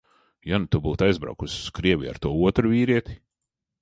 Ja 0.51 0.59
nu 0.61 0.69
tu 0.75 0.79
būtu 0.85 1.05
aizbraukusi 1.07 1.59
uz 1.65 1.69
Krieviju 1.81 2.13
ar 2.15 2.21
to 2.25 2.33
otru 2.49 2.73
vīrieti? 2.73 3.19